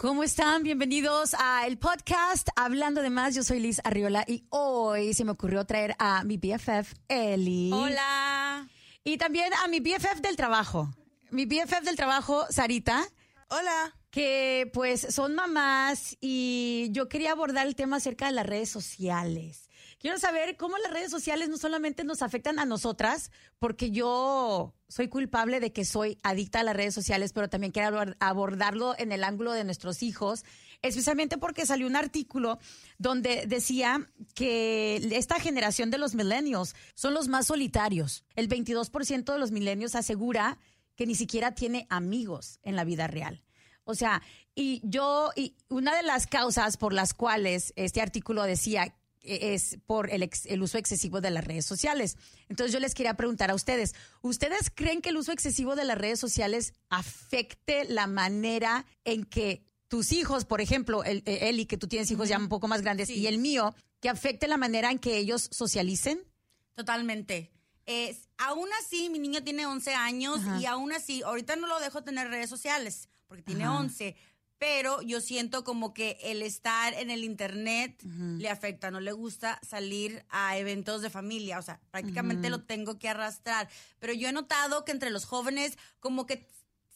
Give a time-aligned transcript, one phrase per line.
[0.00, 0.62] ¿Cómo están?
[0.62, 3.34] Bienvenidos a el podcast Hablando de Más.
[3.34, 7.72] Yo soy Liz Arriola y hoy se me ocurrió traer a mi BFF, Eli.
[7.72, 8.68] Hola.
[9.02, 10.88] Y también a mi BFF del trabajo.
[11.32, 13.08] Mi BFF del trabajo, Sarita.
[13.48, 13.92] Hola.
[14.12, 19.67] Que pues son mamás y yo quería abordar el tema acerca de las redes sociales.
[20.00, 25.08] Quiero saber cómo las redes sociales no solamente nos afectan a nosotras, porque yo soy
[25.08, 29.24] culpable de que soy adicta a las redes sociales, pero también quiero abordarlo en el
[29.24, 30.44] ángulo de nuestros hijos,
[30.82, 32.60] especialmente porque salió un artículo
[32.98, 38.24] donde decía que esta generación de los millennials son los más solitarios.
[38.36, 40.58] El 22% de los millennials asegura
[40.94, 43.42] que ni siquiera tiene amigos en la vida real.
[43.82, 44.22] O sea,
[44.54, 50.10] y yo, y una de las causas por las cuales este artículo decía es por
[50.10, 52.16] el, el, uso excesivo de las redes sociales.
[52.48, 55.98] Entonces yo les quería preguntar a ustedes, ¿ustedes creen que el uso excesivo de las
[55.98, 61.78] redes sociales afecte la manera en que tus hijos, por ejemplo, el, e-, Eli, que
[61.78, 64.90] tú tienes hijos ya un poco más grandes, y el mío, que afecte la manera
[64.90, 66.20] en que ellos socialicen?
[66.74, 67.50] Totalmente.
[68.36, 72.28] aún así, mi niño tiene 11 años y aún así, ahorita no lo dejo tener
[72.28, 74.16] redes sociales porque tiene 11,
[74.58, 79.60] pero yo siento como que el estar en el internet le afecta, no le gusta
[79.66, 83.68] salir a eventos de familia, o sea, prácticamente lo tengo que arrastrar,
[84.00, 86.48] pero yo he notado que entre los jóvenes como que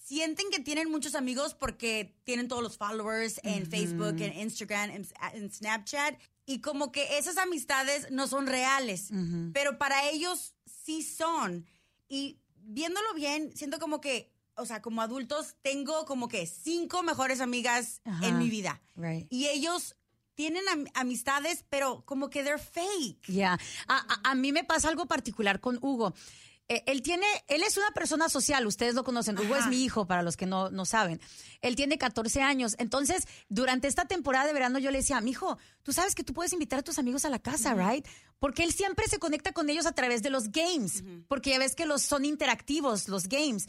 [0.04, 5.50] sienten que tienen muchos amigos porque tienen todos los followers en Facebook, en Instagram, en,
[5.50, 9.10] Snapchat, y como que esas amistades no son reales,
[9.52, 11.64] pero para ellos sí son.
[12.08, 17.40] Y viéndolo bien, siento como que o sea, como adultos, tengo como que cinco mejores
[17.40, 18.80] amigas en mi vida.
[19.30, 19.96] Y ellos
[20.34, 20.64] tienen
[20.94, 23.26] amistades, pero como que they're fake.
[23.28, 23.58] Ya.
[23.88, 26.14] A, mí me pasa algo particular con Hugo.
[26.68, 29.38] Eh, él tiene, él es una persona social, ustedes lo conocen.
[29.38, 31.20] Hugo es mi hijo, para los que no, no saben.
[31.60, 32.76] Él tiene 14 años.
[32.78, 36.32] Entonces, durante esta temporada de verano, yo le decía, mi hijo, tú sabes que tú
[36.32, 38.06] puedes invitar a tus amigos a la casa, right?
[38.38, 41.04] Porque él siempre se conecta con ellos a través de los games.
[41.28, 43.68] Porque ya ves que los son interactivos, los games.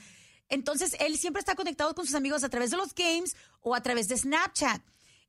[0.49, 3.81] Entonces, él siempre está conectado con sus amigos a través de los games o a
[3.81, 4.81] través de Snapchat.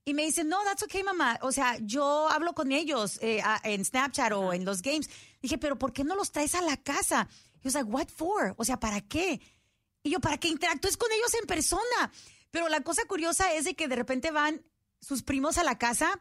[0.04, 1.38] Y me dice, no, that's okay, mamá.
[1.42, 5.08] O sea, yo hablo con ellos eh, en Snapchat o en los games.
[5.40, 7.28] Dije, pero ¿por qué no los traes a la casa?
[7.62, 8.54] Y yo, like, what for?
[8.58, 9.40] O sea, ¿para qué?
[10.02, 12.12] Y yo, para que interactúes con ellos en persona.
[12.50, 14.62] Pero la cosa curiosa es de que de repente van
[15.00, 16.20] sus primos a la casa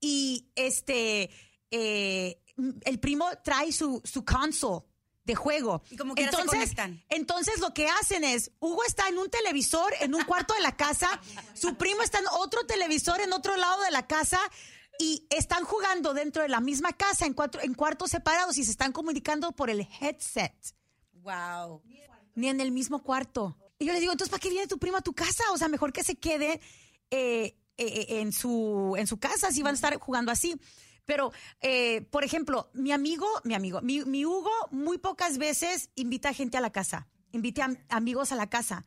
[0.00, 1.30] y este,
[1.70, 2.42] eh,
[2.84, 4.84] el primo trae su, su console
[5.24, 5.82] de juego.
[5.90, 6.74] Y como que entonces,
[7.08, 10.76] entonces lo que hacen es, Hugo está en un televisor en un cuarto de la
[10.76, 11.08] casa,
[11.54, 14.38] su primo está en otro televisor en otro lado de la casa
[14.98, 18.70] y están jugando dentro de la misma casa en, cuatro, en cuartos separados y se
[18.70, 20.54] están comunicando por el headset.
[21.12, 21.82] Wow.
[22.34, 23.56] Ni en el mismo cuarto.
[23.78, 25.42] Y yo les digo, entonces, ¿para qué viene tu primo a tu casa?
[25.52, 26.60] O sea, mejor que se quede
[27.10, 30.54] eh, eh, en, su, en su casa si van a estar jugando así.
[31.04, 36.34] Pero, eh, por ejemplo, mi amigo, mi amigo, mi, Hugo muy pocas veces invita a
[36.34, 38.84] gente a la casa, invita a amigos a la casa.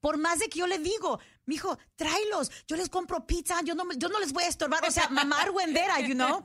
[0.00, 3.84] Por más de que yo le digo, mijo, tráelos, yo les compro pizza, yo no,
[3.96, 6.42] yo no les voy a estorbar, o sea, mamá argüendera, you know.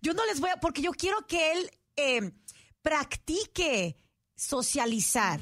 [0.00, 2.32] Yo no les voy a, porque yo quiero que él eh,
[2.82, 3.96] practique
[4.34, 5.40] socializar.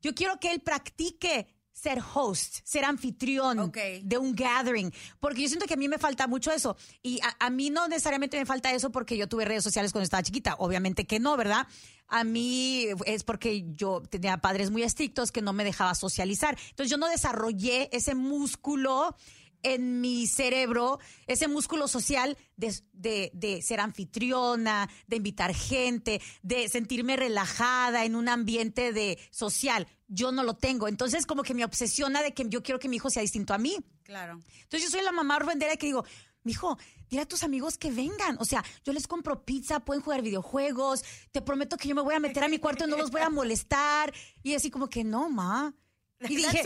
[0.00, 1.46] Yo quiero que él practique
[1.80, 6.26] ser host, ser anfitrión de un gathering, porque yo siento que a mí me falta
[6.26, 6.76] mucho eso.
[7.02, 10.22] Y a, mí no necesariamente me falta eso porque yo tuve redes sociales cuando estaba
[10.22, 11.66] chiquita, obviamente que no, ¿verdad?
[12.08, 16.58] A mí es porque yo tenía padres muy estrictos que no me dejaba socializar.
[16.70, 19.16] Entonces yo no desarrollé ese músculo
[19.62, 27.16] en mi cerebro ese músculo social de, de, ser anfitriona, de invitar gente, de sentirme
[27.16, 29.86] relajada en un ambiente de social.
[30.08, 30.88] Yo no lo tengo.
[30.88, 33.58] Entonces, como que me obsesiona de que yo quiero que mi hijo sea distinto a
[33.58, 33.76] mí.
[34.02, 34.40] Claro.
[34.62, 36.04] Entonces, yo soy la mamá orvendera que digo,
[36.44, 36.78] hijo,
[37.08, 38.36] dile a tus amigos que vengan.
[38.40, 41.04] O sea, yo les compro pizza, pueden jugar videojuegos.
[41.32, 43.20] Te prometo que yo me voy a meter a mi cuarto y no los voy
[43.20, 44.12] a molestar.
[44.42, 45.74] Y así como que no, ma.
[46.28, 46.62] Y dije,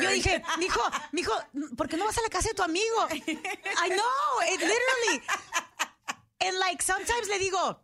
[0.00, 0.80] yo dije, mijo,
[1.12, 1.32] mijo,
[1.76, 3.08] ¿por qué no vas a la casa de tu amigo?
[3.12, 5.22] I know, it literally.
[6.40, 7.80] And like sometimes le digo,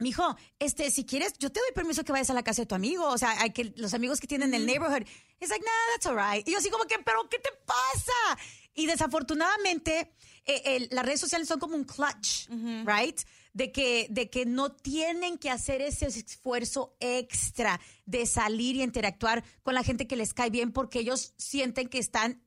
[0.00, 2.74] mijo, este, si quieres, yo te doy permiso que vayas a la casa de tu
[2.74, 3.06] amigo.
[3.08, 5.06] O sea, hay que los amigos que tienen en el neighborhood.
[5.40, 6.46] It's like, nah, that's alright.
[6.48, 8.38] Y yo así como que, pero ¿qué te pasa?
[8.74, 10.12] Y desafortunadamente,
[10.44, 12.48] eh, las redes sociales son como un clutch,
[12.84, 13.20] right?
[13.56, 19.44] De que, de que no tienen que hacer ese esfuerzo extra de salir y interactuar
[19.62, 22.42] con la gente que les cae bien porque ellos sienten que están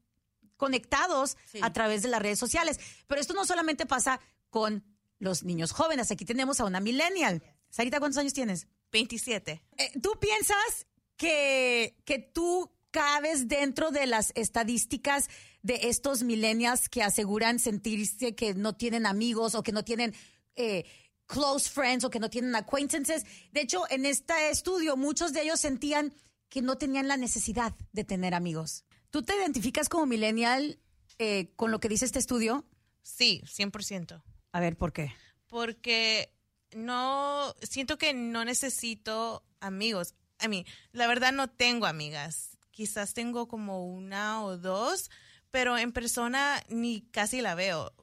[0.55, 2.79] conectados a través de las redes sociales.
[3.07, 4.19] Pero esto no solamente pasa
[4.51, 4.83] con
[5.17, 6.11] los niños jóvenes.
[6.11, 7.41] Aquí tenemos a una millennial.
[7.71, 8.67] Sarita, ¿cuántos años tienes?
[8.91, 9.63] 27.
[9.77, 10.85] Eh, ¿Tú piensas
[11.17, 15.27] que, que tú cabes dentro de las estadísticas
[15.63, 20.13] de estos millennials que aseguran sentirse que no tienen amigos o que no tienen
[20.55, 20.85] eh,
[21.25, 23.25] close friends o que no tienen acquaintances.
[23.51, 26.13] De hecho, en este estudio muchos de ellos sentían
[26.49, 28.83] que no tenían la necesidad de tener amigos.
[29.11, 30.79] ¿Tú te identificas como millennial
[31.19, 32.65] eh, con lo que dice este estudio?
[33.01, 34.21] Sí, 100%.
[34.51, 35.13] A ver, ¿por qué?
[35.47, 36.33] Porque
[36.75, 40.15] no, siento que no necesito amigos.
[40.39, 42.57] A mí, la verdad no tengo amigas.
[42.71, 45.09] Quizás tengo como una o dos,
[45.51, 47.93] pero en persona ni casi la veo.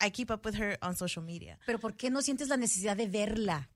[0.00, 1.58] I keep up with her on social media.
[1.66, 3.68] Pero ¿por qué no sientes la necesidad de verla?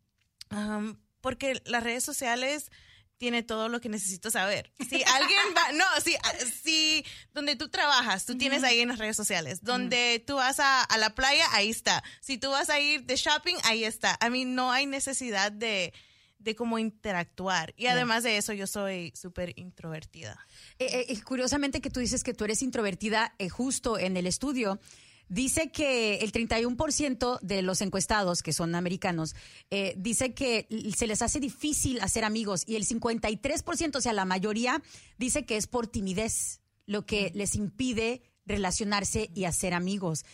[0.51, 2.71] Um, porque las redes sociales
[3.19, 4.73] tiene todo lo que necesito saber.
[4.89, 6.17] Si alguien va, no, si,
[6.63, 7.05] si
[7.35, 9.63] donde tú trabajas, tú tienes ahí en las redes sociales.
[9.63, 12.03] Donde tú vas a, a, la playa, ahí está.
[12.21, 14.17] Si tú vas a ir de shopping, ahí está.
[14.21, 15.93] A mí no hay necesidad de,
[16.41, 17.75] de cómo interactuar.
[17.77, 20.39] Y además de eso, yo soy súper introvertida.
[20.79, 24.81] Eh, eh, curiosamente que tú dices que tú eres introvertida eh, justo en el estudio.
[25.31, 29.37] Dice que el 31% de los encuestados, que son americanos,
[29.71, 30.67] eh, dice que
[30.97, 34.83] se les hace difícil hacer amigos y el 53%, o sea, la mayoría,
[35.19, 40.25] dice que es por timidez, lo que les impide relacionarse y hacer amigos.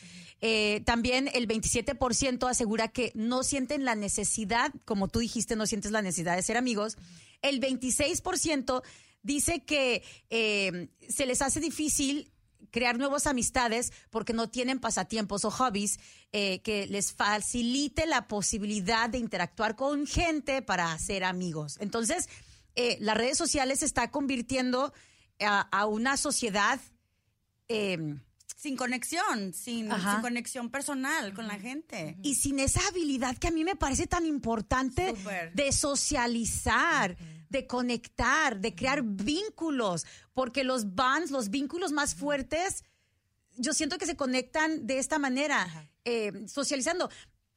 [0.41, 5.93] Eh, también el 27% asegura que no sienten la necesidad, como tú dijiste, no sientes
[5.93, 6.97] la necesidad de ser amigos.
[7.43, 8.83] El 26%
[9.23, 12.33] dice que eh, se les hace difícil
[12.71, 15.99] crear nuevas amistades porque no tienen pasatiempos o hobbies
[16.33, 21.77] eh, que les facilite la posibilidad de interactuar con gente para hacer amigos.
[21.81, 22.29] Entonces,
[22.75, 24.93] eh, las redes sociales se está convirtiendo
[25.41, 26.81] a, una sociedad
[27.69, 28.21] em,
[28.57, 29.89] sin conexión, sin,
[30.21, 32.17] conexión personal con la gente.
[32.23, 35.15] Y sin esa habilidad que a mí me parece tan importante
[35.55, 37.17] de socializar
[37.49, 42.85] de conectar, de crear vínculos, porque los bonds, los vínculos más fuertes,
[43.57, 47.11] yo siento que se conectan de esta manera, eh, socializando.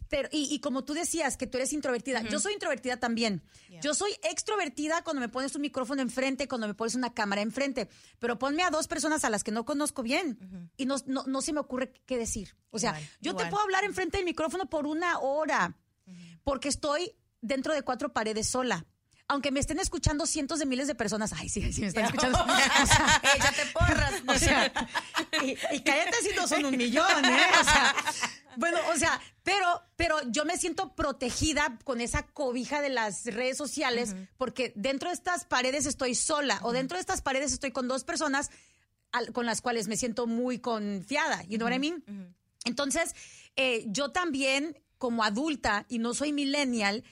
[0.09, 3.43] Pero, y, como tú decías que tú eres introvertida, yo soy introvertida también.
[3.83, 7.87] Yo soy extrovertida cuando me pones un micrófono enfrente, cuando me pones una cámara enfrente,
[8.17, 11.53] pero ponme a dos personas a las que no conozco bien y no, no, se
[11.53, 12.55] me ocurre qué decir.
[12.71, 15.77] O sea, yo te puedo hablar enfrente del micrófono por una hora
[16.43, 18.87] porque estoy dentro de cuatro paredes sola
[19.29, 22.37] aunque me estén escuchando cientos de miles de personas, ay, sí, sí me están escuchando.
[22.49, 24.13] O sea, Échate porras.
[24.27, 24.71] O sea,
[25.43, 27.45] y, cállate si no son un millón, ¿eh?
[27.59, 27.95] O sea,
[28.57, 33.55] bueno, o sea, pero, pero yo me siento protegida con esa cobija de las redes
[33.55, 37.87] sociales porque dentro de estas paredes estoy sola o dentro de estas paredes estoy con
[37.87, 38.49] dos personas
[39.33, 41.43] con las cuales me siento muy confiada.
[41.43, 42.03] You know what I mean?
[42.65, 43.15] Entonces,
[43.55, 47.03] eh, yo también, como adulta, y no soy millennial,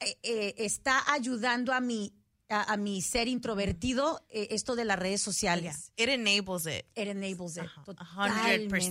[0.00, 2.12] eh, eh, está ayudando a mi
[2.48, 5.90] a, mi ser introvertido eh, esto de las redes sociales.
[5.96, 6.86] It enables it.
[6.94, 7.64] It enables it.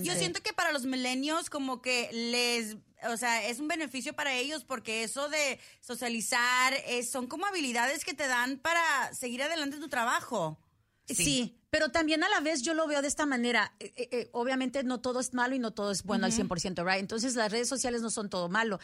[0.03, 2.75] Yo siento que para los milenios como que les,
[3.09, 6.73] o sea, es un beneficio para ellos porque eso de socializar
[7.09, 10.59] son como habilidades que te dan para seguir adelante en tu trabajo.
[11.07, 11.57] Sí.
[11.69, 13.73] pero también a la vez yo lo veo de esta manera.
[13.79, 16.83] Eh, eh, eh, obviamente no todo es malo y no todo es bueno al 100%,
[16.83, 16.99] ¿right?
[16.99, 18.79] Entonces las redes sociales no son todo malo.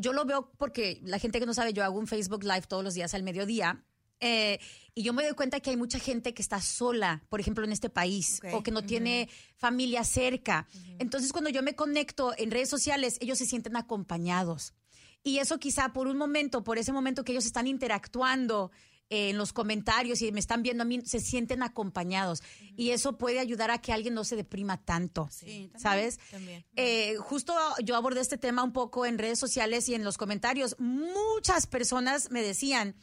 [0.00, 2.84] yo lo veo porque la gente que no sabe, yo hago un Facebook Live todos
[2.84, 3.84] los días al mediodía.
[4.20, 7.72] y yo me doy cuenta que hay mucha gente que está sola, por ejemplo, en
[7.72, 10.66] este país, o que no tiene familia cerca.
[10.98, 14.74] Entonces, cuando yo me conecto en redes sociales, ellos se sienten acompañados.
[15.22, 18.70] Y eso quizá por un momento, por ese momento que ellos están interactuando,
[19.10, 22.42] en los comentarios y me están viendo a mí, se sienten acompañados.
[22.76, 25.28] Y eso puede ayudar a que alguien no se deprima tanto,
[25.76, 26.18] ¿sabes?
[26.76, 30.76] Eh, justo yo abordé este tema un poco en redes sociales y en los comentarios.
[30.78, 32.94] Muchas personas me decían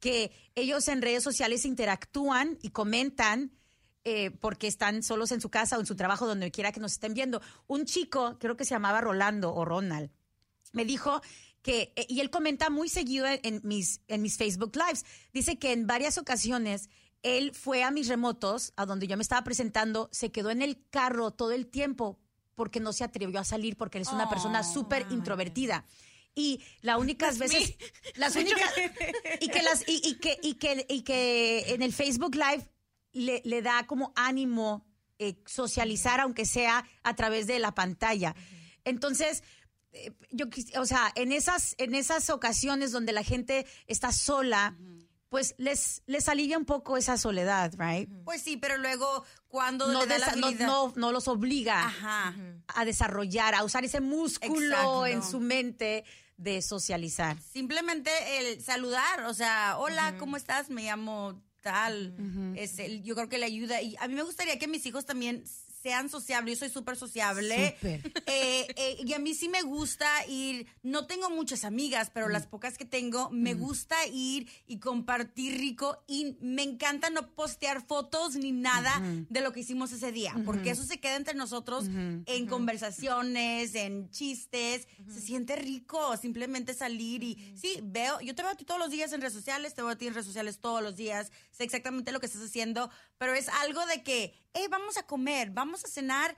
[0.00, 3.52] que ellos en redes sociales interactúan y comentan.
[4.04, 6.92] Eh, porque están solos en su casa o en su trabajo, donde quiera que nos
[6.92, 7.42] estén viendo.
[7.66, 10.10] Un chico, creo que se llamaba Rolando o Ronald,
[10.72, 11.20] me dijo
[11.62, 15.72] que, eh, y él comenta muy seguido en mis, en mis Facebook Lives, dice que
[15.72, 16.88] en varias ocasiones
[17.22, 20.84] él fue a mis remotos, a donde yo me estaba presentando, se quedó en el
[20.90, 22.18] carro todo el tiempo
[22.54, 25.84] porque no se atrevió a salir, porque él es una persona oh, súper introvertida.
[26.34, 27.76] Y las únicas veces,
[28.16, 28.72] las únicas,
[29.40, 32.68] y que las, y, que, y que, y que en el Facebook Live
[33.12, 34.86] le, le da como ánimo
[35.18, 38.36] eh, socializar, aunque sea a través de la pantalla.
[38.84, 39.42] Entonces,
[40.30, 40.46] yo,
[40.78, 44.76] o sea, en esas, en esas ocasiones donde la gente está sola,
[45.28, 48.08] pues les, les alivia un poco esa soledad, right?
[48.24, 51.92] Pues sí, pero luego cuando no, no, no, los obliga
[52.68, 56.04] a desarrollar, a usar ese músculo en su mente
[56.36, 57.36] de socializar.
[57.42, 60.70] Simplemente el saludar, o sea, hola, ¿cómo estás?
[60.70, 62.14] Me llamo tal.
[62.56, 63.82] es el, yo creo que le ayuda.
[63.82, 65.44] Y a mí me gustaría que mis hijos también
[65.88, 66.58] sean sociables.
[66.58, 67.76] Yo soy súper sociable.
[67.76, 68.12] Súper.
[68.26, 72.46] Eh, eh, y a mí sí me gusta ir, no tengo muchas amigas, pero las
[72.46, 78.36] pocas que tengo, me gusta ir y compartir rico y me encanta no postear fotos
[78.36, 82.46] ni nada de lo que hicimos ese día, porque eso se queda entre nosotros en
[82.46, 88.56] conversaciones, en chistes, se siente rico simplemente salir y sí, veo, yo te veo a
[88.56, 90.82] ti todos los días en redes sociales, te veo a ti en redes sociales todos
[90.82, 94.96] los días, sé exactamente lo que estás haciendo, pero es algo de que, hey, vamos
[94.96, 96.36] a comer, vamos a cenar,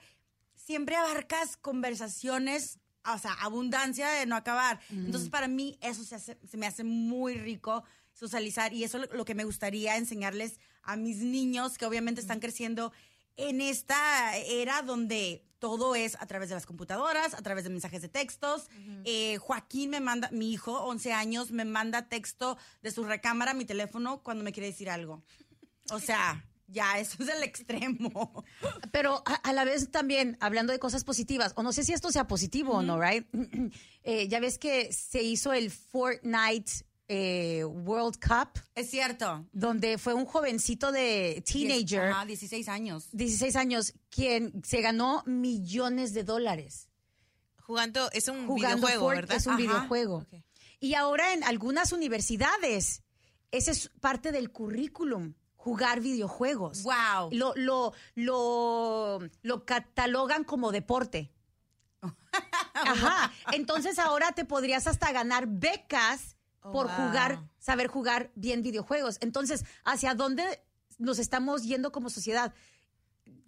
[0.55, 4.79] siempre abarcas conversaciones, o sea, abundancia de no acabar.
[4.89, 7.83] Entonces, para mí, eso se, hace- se me hace muy rico
[8.13, 12.21] socializar y eso es lo, lo que me gustaría enseñarles a mis niños que obviamente
[12.21, 12.91] están creciendo
[13.37, 18.01] en esta era donde todo es a través de las computadoras, a través de mensajes
[18.01, 18.67] de textos.
[19.05, 23.53] Eh, Joaquín me manda, mi hijo, 11 años, me manda texto de su recámara a
[23.53, 25.23] mi teléfono cuando me quiere decir algo.
[25.91, 28.43] O sea, ya, eso es el extremo.
[28.91, 32.11] Pero a, a la vez también, hablando de cosas positivas, o no sé si esto
[32.11, 33.25] sea positivo o no, ¿right?
[34.03, 36.71] Eh, ya ves que se hizo el Fortnite
[37.07, 39.45] eh, World Cup, Es cierto.
[39.51, 43.09] donde fue un jovencito de teenager, Ajá, 16 años.
[43.11, 46.87] 16 años, quien se ganó millones de dólares
[47.57, 49.37] Jugando, es un jugando videojuego, Fort- ¿verdad?
[49.37, 49.61] Es un Ajá.
[49.61, 50.25] videojuego.
[50.79, 53.03] Y ahora en algunas universidades,
[53.51, 56.83] ese es parte del currículum, jugar videojuegos.
[56.83, 57.29] Wow.
[57.31, 61.31] Lo, lo, lo, lo catalogan como deporte.
[62.73, 63.31] Ajá.
[63.51, 66.95] Entonces ahora te podrías hasta ganar becas Oh, por wow.
[66.95, 69.17] jugar, saber jugar bien videojuegos.
[69.21, 70.43] Entonces, ¿hacia dónde
[70.99, 72.53] nos estamos yendo como sociedad?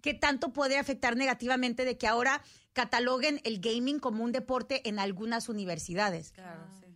[0.00, 2.42] ¿Qué tanto puede afectar negativamente de que ahora
[2.72, 6.32] cataloguen el gaming como un deporte en algunas universidades?
[6.32, 6.86] Claro, sí.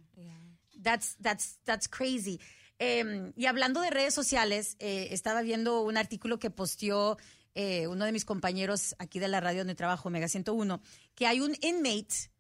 [0.83, 2.41] That's, that's, that's crazy.
[2.79, 7.17] Eh, y hablando de redes sociales, eh, estaba viendo un artículo que posteó
[7.55, 10.81] eh, uno de mis compañeros aquí de la radio donde trabajo, Mega 101,
[11.15, 12.31] que hay un inmate,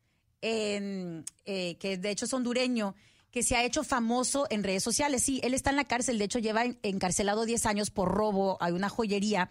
[0.40, 2.94] en, eh, que de hecho es hondureño,
[3.32, 5.22] que se ha hecho famoso en redes sociales.
[5.24, 8.56] Sí, él está en la cárcel, de hecho lleva en- encarcelado 10 años por robo
[8.62, 9.50] a una joyería.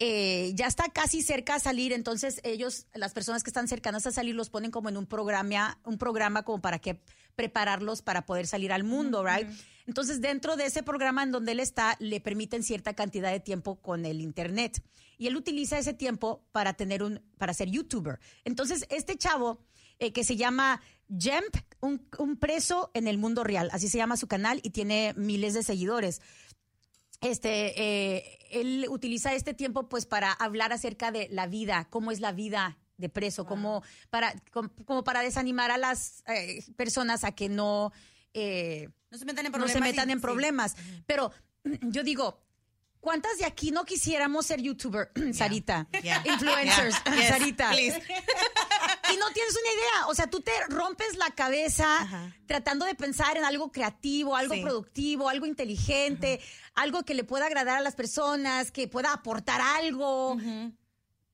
[0.00, 4.12] Eh, ya está casi cerca a salir, entonces ellos, las personas que están cercanas a
[4.12, 7.00] salir, los ponen como en un programa, un programa como para que
[7.34, 9.48] prepararlos para poder salir al mundo, right?
[9.88, 13.80] Entonces, dentro de ese programa en donde él está, le permiten cierta cantidad de tiempo
[13.82, 14.80] con el internet.
[15.16, 18.20] Y él utiliza ese tiempo para tener un, para ser youtuber.
[18.44, 19.58] Entonces, este chavo,
[19.98, 20.80] eh, que se llama
[21.18, 25.12] Jemp, un, un preso en el mundo real, así se llama su canal y tiene
[25.16, 26.20] miles de seguidores
[27.20, 32.20] este, eh, él utiliza este tiempo pues para hablar acerca de la vida, cómo es
[32.20, 37.32] la vida de preso, cómo para, com- como para desanimar a las eh, personas a
[37.32, 37.92] que no,
[38.34, 39.72] eh, No se metan en no problemas.
[39.72, 40.22] se metan y- en sí.
[40.22, 40.76] problemas.
[41.06, 41.32] Pero
[41.82, 42.40] yo digo,
[43.00, 45.86] ¿cuántas de aquí no quisiéramos ser youtuber, Sarita?
[46.02, 46.22] Yeah.
[46.26, 47.28] Influencers, Yeah.
[47.28, 47.70] Sarita.
[49.10, 50.06] Y no tienes una idea.
[50.08, 52.36] O sea, tú te rompes la cabeza Ajá.
[52.46, 54.60] tratando de pensar en algo creativo, algo Sí.
[54.60, 56.40] productivo, algo inteligente,
[56.74, 60.36] algo que le pueda agradar a las personas, que pueda aportar algo.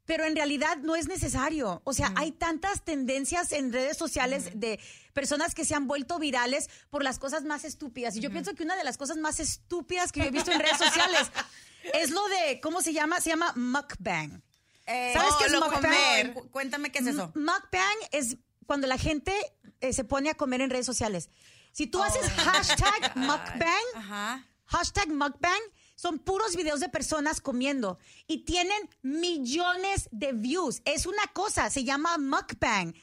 [0.07, 1.81] Pero en realidad no es necesario.
[1.85, 4.79] O sea, hay tantas tendencias en redes sociales de
[5.15, 8.15] personas que se han vuelto virales por las cosas más estúpidas.
[8.17, 10.61] Y yo pienso que una de las cosas más estúpidas que yo he visto en
[10.61, 11.31] redes sociales
[11.95, 13.21] es lo de, ¿cómo se llama?
[13.21, 14.43] Se llama mukbang.
[14.87, 16.35] Eh, ¿Sabes oh, qué es mukbang?
[16.35, 17.33] cu- Cuéntame qué es eso.
[17.35, 19.35] Mukbang es cuando la gente
[19.81, 21.31] eh, se pone a comer en redes sociales.
[21.73, 24.47] Si tú haces hashtag mukbang, Ajá.
[24.67, 25.61] hashtag mukbang,
[25.95, 30.83] son puros videos de personas comiendo y tienen millones de views.
[30.85, 32.95] Es una cosa, se llama mukbang,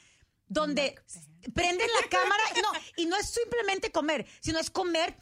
[0.48, 0.95] donde
[1.53, 5.15] prenden la cámara, no, y no es simplemente comer, sino es comer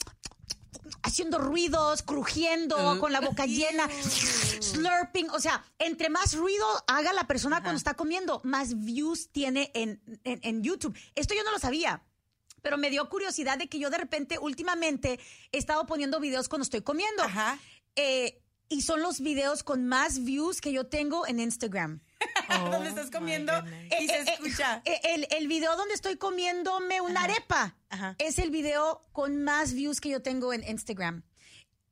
[1.02, 3.88] haciendo ruidos, crujiendo, con la boca llena,
[4.60, 5.30] slurping.
[5.30, 10.02] O sea, entre más ruido haga la persona cuando está comiendo, más views tiene en,
[10.24, 10.96] en- en YouTube.
[11.14, 12.02] Esto yo no lo sabía.
[12.62, 15.18] Pero me dio curiosidad de que yo de repente, últimamente,
[15.52, 17.22] he estado poniendo videos cuando estoy comiendo.
[17.22, 17.58] Ajá.
[17.96, 22.00] Eh, y son los videos con más views que yo tengo en Instagram.
[22.70, 23.52] Donde estás comiendo
[24.00, 24.82] y se Eh, eh, escucha.
[24.84, 28.14] eh, el, el video donde estoy comiéndome una arepa Ajá.
[28.18, 31.24] es el video con más views que yo tengo en Instagram.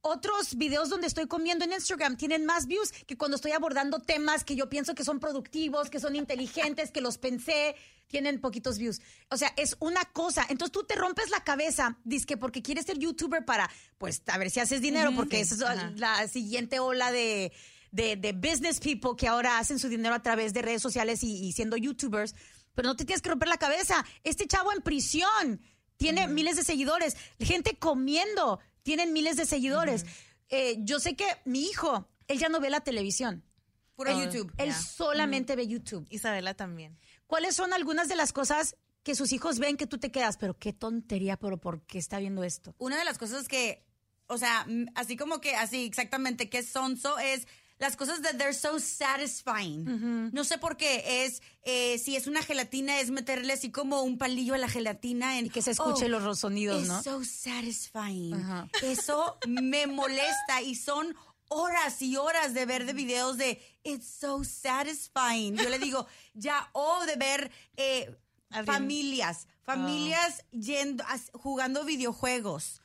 [0.01, 4.45] Otros videos donde estoy comiendo en Instagram tienen más views que cuando estoy abordando temas
[4.45, 7.75] que yo pienso que son productivos, que son inteligentes, que los pensé,
[8.07, 9.01] tienen poquitos views.
[9.29, 10.47] O sea, es una cosa.
[10.49, 14.51] Entonces tú te rompes la cabeza, que porque quieres ser youtuber para, pues, a ver
[14.51, 17.53] si haces dinero, porque esa es la siguiente ola de,
[17.91, 21.45] de, de business people que ahora hacen su dinero a través de redes sociales y,
[21.45, 22.37] y siendo youtubers.
[22.75, 24.05] Pero no te tienes que romper la cabeza.
[24.23, 25.61] Este chavo en prisión
[25.97, 27.17] tiene miles de seguidores.
[27.41, 30.07] Gente comiendo tienen miles de seguidores.
[30.49, 33.45] Eh, yo sé que mi hijo, él ya no ve la televisión.
[33.95, 34.53] Puro YouTube.
[34.59, 36.07] Él solamente ve YouTube.
[36.09, 36.97] Isabela también.
[37.27, 40.37] ¿Cuáles son algunas de las cosas que sus hijos ven que tú te quedas?
[40.37, 42.77] Pero qué tontería, pero ¿por qué está viendo esto?
[42.79, 43.85] Una de las cosas que,
[44.29, 48.53] o sea, así como que, así exactamente, que es sonso es las cosas de they're
[48.55, 50.31] so satisfying.
[50.33, 54.19] No sé por qué es, eh, si es una gelatina, es meterle así como un
[54.19, 57.03] palillo a la gelatina en, Y que se escuche Oh, los sonidos, ¿no?
[57.03, 58.35] so satisfying.
[58.83, 61.15] Eso me molesta y son
[61.51, 65.57] horas y horas de ver de videos de It's so satisfying.
[65.57, 68.15] Yo le digo, ya, o de ver eh,
[68.67, 72.81] familias, familias yendo, as- jugando videojuegos.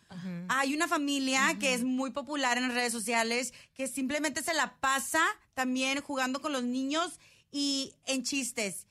[0.49, 4.77] Hay una familia que es muy popular en las redes sociales que simplemente se la
[4.79, 7.19] pasa también jugando con los niños
[7.51, 8.87] y en chistes.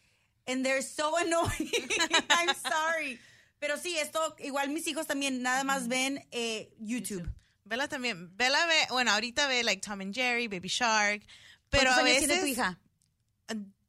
[0.47, 1.71] And they're so annoying.
[2.31, 3.19] I'm sorry.
[3.59, 7.29] Pero sí, esto, igual mis hijos también nada más ven eh, YouTube.
[7.64, 8.37] Bella también.
[8.37, 11.23] Bella ve, bueno, ahorita ve like Tom and Jerry, Baby Shark,
[11.71, 12.79] pero ¿Cuántos a años veces tiene tu hija?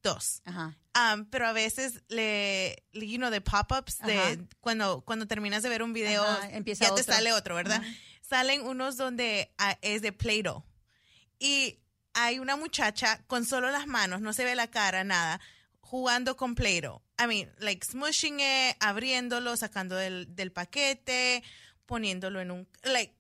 [0.04, 0.42] dos.
[0.46, 0.78] Ajá.
[0.96, 5.82] Um, pero a veces le, you know, de pop-ups de cuando cuando terminas de ver
[5.82, 7.82] un video empieza ya te sale otro, ¿verdad?
[8.22, 10.64] Salen unos donde ah, es de Play-Doh.
[11.40, 11.80] Y
[12.14, 15.42] hay una muchacha con solo las manos, no se ve la cara, nada,
[15.80, 17.02] jugando con Play-Doh.
[17.20, 21.44] I mean, like smushing it, abriéndolo, sacando del, del paquete,
[21.88, 23.16] poniéndolo en un like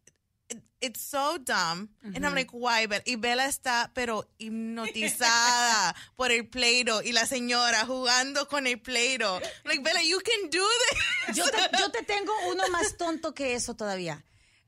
[0.82, 1.90] it's so dumb.
[2.04, 2.86] And I'm like, why?
[2.88, 3.04] Bella?
[3.06, 9.40] Y Bella está, pero hipnotizada por el Play-Doh y la señora jugando con el Play-Doh.
[9.66, 10.66] Like, Bella, you can do
[11.28, 11.36] this.
[11.38, 14.24] Yo te, yo te tengo uno más tonto que eso todavía.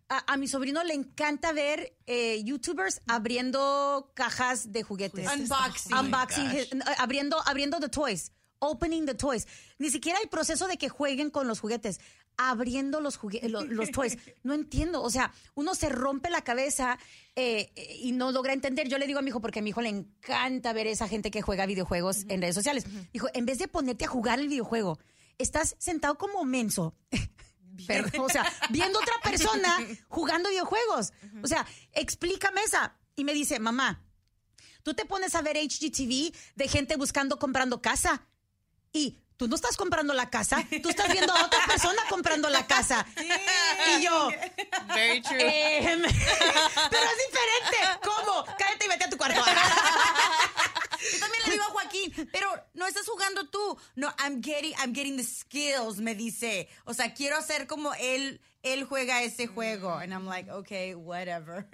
[0.07, 5.27] A, a mi sobrino le encanta ver eh, YouTubers abriendo cajas de juguetes.
[5.27, 5.93] Unboxing.
[5.93, 6.55] Oh Unboxing, gosh.
[6.71, 8.31] eh, abriendo, abriendo the toys.
[8.59, 9.47] Opening the toys.
[9.79, 11.99] Ni siquiera el proceso de que jueguen con los juguetes.
[12.37, 14.17] Abriendo los, jugue- lo- los toys.
[14.43, 15.01] No entiendo.
[15.01, 16.97] O sea, uno se rompe la cabeza
[17.35, 18.87] eh, y no logra entender.
[18.89, 21.31] Yo le digo a mi hijo, porque a mi hijo le encanta ver esa gente
[21.31, 22.85] que juega videojuegos en redes sociales.
[23.13, 24.99] Dijo, en vez de ponerte a jugar el videojuego,
[25.37, 26.95] estás sentado como menso.
[28.19, 31.11] O sea, viendo otra persona jugando videojuegos.
[31.43, 32.95] O sea, explícame esa.
[33.17, 34.01] Y me dice, mamá,
[34.81, 38.25] tú te pones a ver HGTV de gente buscando, comprando casa.
[38.93, 42.65] Y tú no estás comprando la casa, tú estás viendo a otra persona comprando la
[42.67, 43.05] casa.
[43.97, 44.29] Y yo,
[44.93, 45.39] Very true.
[45.39, 47.99] em, pero es diferente.
[48.03, 48.45] ¿Cómo?
[48.57, 49.41] Cállate y vete a tu cuarto.
[51.13, 53.77] Yo también le digo a Joaquín, pero no estás jugando tú.
[53.95, 56.67] No, I'm getting, I'm getting the skills, me dice.
[56.85, 59.93] O sea, quiero hacer como él, él juega ese juego.
[59.93, 61.67] And I'm like, okay, whatever.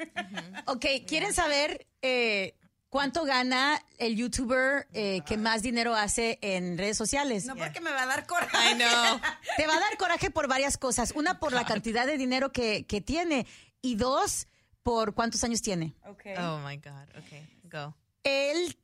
[0.66, 2.56] Ok, ¿quieren saber eh,
[2.92, 7.46] cuánto gana el youtuber eh, que más dinero hace en redes sociales?
[7.46, 8.72] No porque me va a dar coraje.
[8.72, 9.20] I know.
[9.58, 11.14] Te va a dar coraje por varias cosas.
[11.16, 13.48] Una, por la cantidad de dinero que, que tiene.
[13.82, 14.48] Y dos,
[14.84, 15.96] por cuántos años tiene.
[16.06, 16.36] Okay.
[16.38, 17.24] Oh my God.
[17.26, 17.96] Okay, go.
[18.24, 18.78] Él,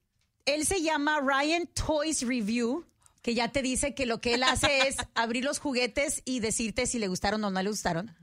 [0.46, 2.88] él se llama Ryan Toys Review,
[3.22, 6.88] que ya te dice que lo que él hace es abrir los juguetes y decirte
[6.88, 8.15] si le gustaron o no le gustaron.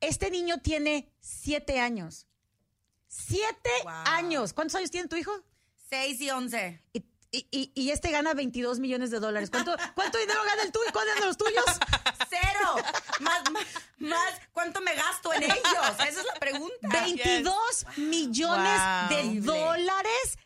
[0.00, 2.26] Este niño tiene siete años.
[3.08, 3.92] Siete Wow.
[4.06, 4.52] años.
[4.52, 5.32] ¿Cuántos años tiene tu hijo?
[5.88, 6.82] Seis y once.
[6.92, 9.50] Y, y- y- y este gana 22 millones de dólares.
[9.50, 10.86] ¿Cuánto, cuánto dinero gana el tuyo?
[10.92, 11.64] ¿Cuántos de los tuyos?
[12.30, 12.76] Cero.
[13.20, 13.64] más, más,
[13.98, 15.54] más, ¿cuánto me gasto en ellos?
[15.94, 16.88] Esa es la pregunta.
[16.88, 19.08] 22 millones Wow.
[19.08, 19.46] de Increíble.
[19.52, 20.38] dólares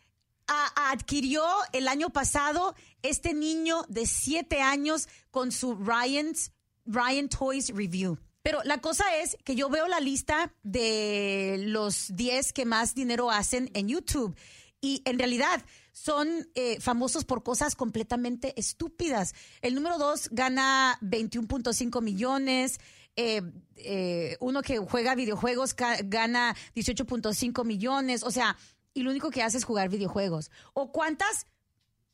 [0.47, 6.51] a- adquirió el año pasado este niño de 7 años con su Ryan's,
[6.85, 8.17] Ryan Toys Review.
[8.43, 13.29] Pero la cosa es que yo veo la lista de los 10 que más dinero
[13.29, 14.35] hacen en YouTube
[14.81, 19.33] y en realidad son eh, famosos por cosas completamente estúpidas.
[19.61, 22.79] El número 2 gana 21.5 millones.
[23.15, 23.41] eh,
[23.75, 28.23] eh, uno que juega videojuegos gana 18.5 millones.
[28.23, 28.57] O sea,
[28.93, 30.49] y lo único que hace es jugar videojuegos.
[30.73, 31.45] ¿O cuántas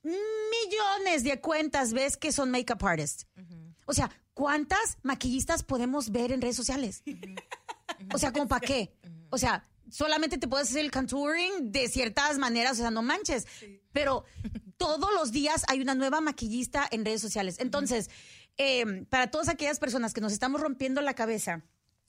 [0.04, 3.28] millones de cuentas ves que son makeup artists?
[3.88, 7.04] O sea, ¿cuántas maquillistas podemos ver en redes sociales?
[8.14, 8.94] O sea, ¿como para qué?
[9.30, 13.48] O sea, solamente te puedes hacer el contouring de ciertas maneras, o sea, no manches.
[13.94, 14.26] Pero
[14.78, 17.56] todos los días hay una nueva maquillista en redes sociales.
[17.60, 18.10] Entonces,
[18.58, 21.64] eh, para todas aquellas personas que nos estamos rompiendo la cabeza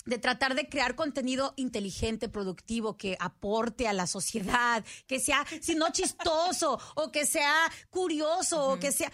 [0.08, 5.74] de tratar de crear contenido inteligente, productivo, que aporte a la sociedad, que sea, si
[5.74, 9.12] no chistoso, o que sea curioso, o que sea...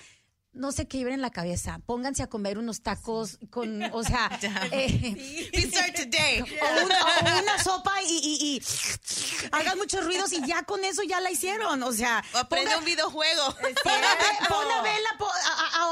[0.55, 1.81] No sé qué lleven en la cabeza.
[1.85, 4.31] Pónganse a comer unos tacos con, o sea,
[4.71, 6.41] eh, We start today.
[6.43, 6.99] o, una,
[7.37, 8.63] o una sopa y, y- y
[9.53, 11.83] hagan muchos ruidos y ya con eso ya la hicieron.
[11.83, 13.55] O sea, O aprende ponga- un videojuego.
[13.55, 14.49] pon a, Be-
[15.19, 15.31] pon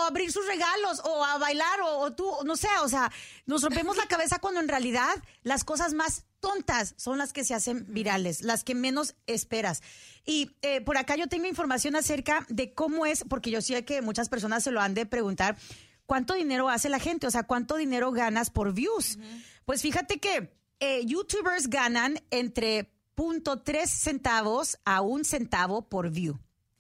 [0.01, 3.13] a a abrir sus regalos o a bailar o, o tú, no sé, o sea,
[3.47, 7.55] nos rompemos la cabeza cuando en realidad las cosas más tontas son las que se
[7.55, 9.83] hacen virales, las que menos esperas.
[10.27, 14.03] Y eh, por acá yo tengo información acerca de cómo es, porque yo sé que
[14.03, 15.57] muchas personas se lo han de preguntar,
[16.05, 17.27] ¿cuánto dinero hace la gente?
[17.27, 19.19] O sea, ¿cuánto dinero ganas por views?
[19.65, 26.39] Pues fíjate que eh, YouTubers ganan entre .3 centavos a un centavo por view.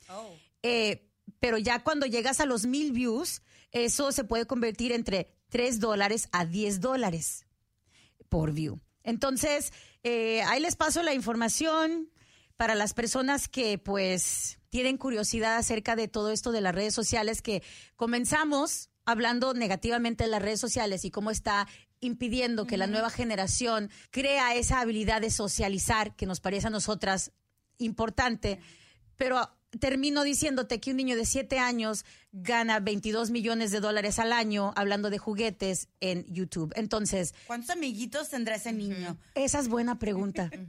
[0.08, 0.34] Oh.
[0.62, 1.08] Eh,
[1.42, 6.28] pero ya cuando llegas a los mil views, eso se puede convertir entre 3 dólares
[6.30, 7.46] a 10 dólares
[8.28, 8.78] por view.
[9.02, 9.72] Entonces,
[10.04, 12.08] eh, ahí les paso la información
[12.56, 17.42] para las personas que pues tienen curiosidad acerca de todo esto de las redes sociales,
[17.42, 17.64] que
[17.96, 21.66] comenzamos hablando negativamente de las redes sociales y cómo está
[21.98, 27.32] impidiendo que la nueva generación crea esa habilidad de socializar que nos parece a nosotras
[27.78, 28.60] importante,
[29.16, 29.50] pero
[29.80, 34.72] termino diciéndote que un niño de 7 años gana 22 millones de dólares al año
[34.76, 36.72] hablando de juguetes en YouTube.
[36.76, 39.18] Entonces, ¿Cuántos amiguitos tendrá ese niño?
[39.34, 40.50] esa es buena pregunta.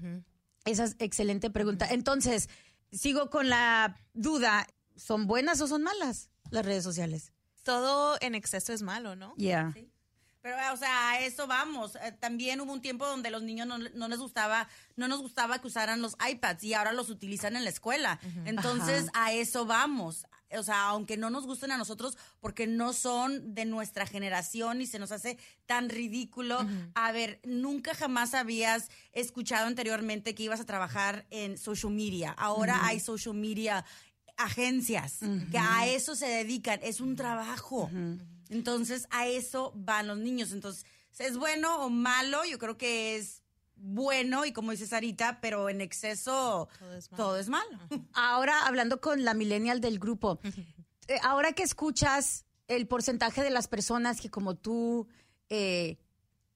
[0.65, 1.85] Esa es excelente pregunta.
[1.91, 2.47] Entonces,
[2.89, 7.33] sigo con la duda, ¿son buenas o son malas las redes sociales?
[7.63, 9.35] Todo en exceso es malo, ¿no?
[9.35, 9.73] Yeah.
[10.43, 11.95] Pero, o sea, a eso vamos.
[11.95, 15.59] Eh, también hubo un tiempo donde los niños no, no les gustaba, no nos gustaba
[15.59, 18.19] que usaran los iPads y ahora los utilizan en la escuela.
[18.43, 20.25] Entonces, a eso vamos.
[20.57, 24.85] O sea, aunque no nos gusten a nosotros porque no son de nuestra generación y
[24.85, 26.67] se nos hace tan ridículo.
[26.93, 32.31] A ver, nunca jamás habías escuchado anteriormente que ibas a trabajar en social media.
[32.31, 33.85] Ahora hay social media
[34.35, 35.19] agencias
[35.51, 36.81] que a eso se dedican.
[36.83, 37.89] Es un trabajo.
[38.53, 40.51] Entonces, a eso van los niños.
[40.51, 40.85] Entonces,
[41.17, 42.45] ¿es bueno o malo?
[42.45, 43.41] Yo creo que es
[43.75, 46.69] bueno y como dice Sarita, pero en exceso
[47.15, 47.79] todo es malo.
[48.13, 50.39] Ahora, hablando con la millennial del grupo,
[51.07, 55.07] eh, ahora que escuchas el porcentaje de las personas que como tú
[55.49, 55.97] eh,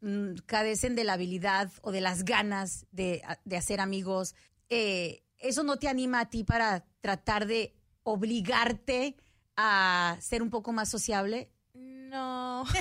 [0.02, 4.36] mm, carecen de la habilidad o de las ganas de, de hacer amigos,
[4.70, 9.18] eh, ¿eso no te anima a ti para tratar de obligarte
[9.58, 11.52] a ser un poco más sociable?
[12.10, 12.66] No.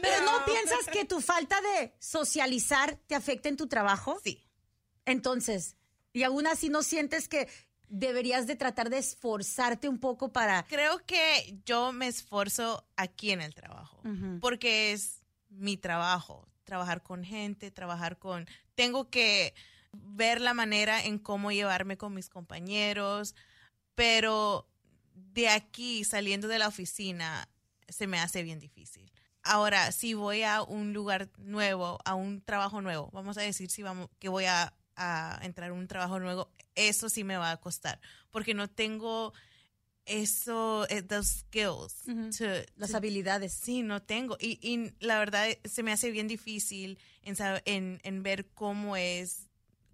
[0.00, 4.18] Pero no piensas que tu falta de socializar te afecta en tu trabajo?
[4.22, 4.44] Sí.
[5.04, 5.76] Entonces,
[6.12, 7.48] y aún así no sientes que
[7.88, 10.64] deberías de tratar de esforzarte un poco para...
[10.64, 14.02] Creo que yo me esfuerzo aquí en el trabajo,
[14.40, 18.46] porque es mi trabajo, trabajar con gente, trabajar con...
[18.74, 19.54] Tengo que
[19.92, 23.34] ver la manera en cómo llevarme con mis compañeros,
[23.94, 24.67] pero
[25.32, 27.48] de aquí, saliendo de la oficina,
[27.88, 29.10] se me hace bien difícil.
[29.42, 33.82] Ahora, si voy a un lugar nuevo, a un trabajo nuevo, vamos a decir si
[33.82, 37.56] vamos, que voy a, a entrar a un trabajo nuevo, eso sí me va a
[37.58, 38.00] costar,
[38.30, 39.32] porque no tengo
[40.04, 41.94] eso, eh, those skills.
[42.36, 42.44] to-
[42.76, 43.52] Las to- habilidades.
[43.52, 44.36] Sí, no tengo.
[44.40, 49.48] Y, y la verdad se me hace bien difícil en, en, en ver cómo es,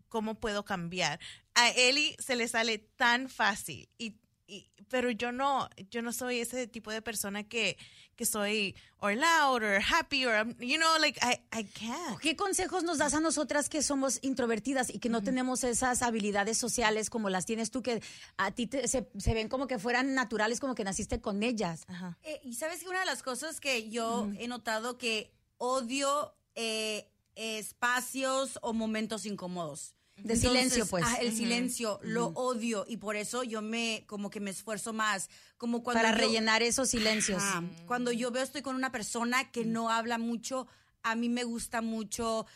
[0.09, 1.19] cómo puedo cambiar.
[1.55, 6.41] A Eli se le sale tan fácil, y, y- pero yo no, yo no soy
[6.41, 7.77] ese tipo de persona que,
[8.17, 12.21] que soy or loud or happy or, um, you know, like, I, I can't.
[12.21, 16.59] ¿Qué consejos nos das a nosotras que somos introvertidas y que no tenemos esas habilidades
[16.59, 18.03] sociales como las tienes tú, que
[18.37, 21.85] a ti te- se, se ven como que fueran naturales, como que naciste con ellas?
[21.89, 22.19] Ajá.
[22.23, 27.11] Eh, y sabes que una de las cosas que yo he notado que odio eh,
[27.37, 29.95] espacios o momentos incómodos.
[30.17, 31.05] De silencio, pues.
[31.07, 35.29] ah, el silencio, lo odio y por eso yo me, como que me esfuerzo más.
[35.59, 37.43] Como cuando Para yo- rellenar esos silencios.
[37.43, 37.63] Ajá.
[37.87, 40.67] Cuando yo veo estoy con una persona que no habla mucho,
[41.03, 42.47] a mí me gusta mucho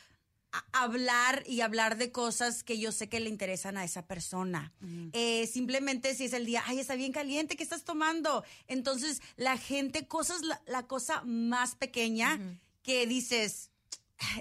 [0.72, 4.72] hablar y hablar de cosas que yo sé que le interesan a esa persona.
[5.12, 8.44] Eh, simplemente si es el día, ay, está bien caliente, ¿qué estás tomando?
[8.66, 12.38] Entonces, la gente, cosas, la, la cosa más pequeña
[12.82, 13.70] que dices,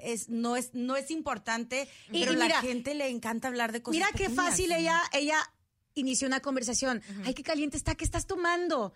[0.03, 3.81] es, no, es, no es importante, Y- pero y la gente le encanta hablar de
[3.81, 4.45] cosas Mira qué pequeñas.
[4.45, 5.37] fácil ella, ella
[5.93, 7.01] inició una conversación.
[7.25, 8.93] Ay, qué caliente está, ¿qué estás tomando?